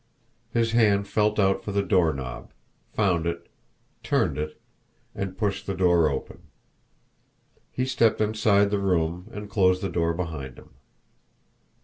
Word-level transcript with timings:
His 0.51 0.71
hand 0.71 1.07
felt 1.07 1.37
out 1.37 1.63
for 1.63 1.71
the 1.71 1.83
doorknob, 1.83 2.51
found 2.91 3.27
it, 3.27 3.45
turned 4.01 4.35
it, 4.39 4.59
and 5.13 5.37
pushed 5.37 5.67
the 5.67 5.75
door 5.75 6.09
open. 6.09 6.39
He 7.69 7.85
stepped 7.85 8.19
inside 8.19 8.71
the 8.71 8.79
room 8.79 9.27
and 9.31 9.47
closed 9.47 9.83
the 9.83 9.89
door 9.89 10.15
behind 10.15 10.57
him. 10.57 10.71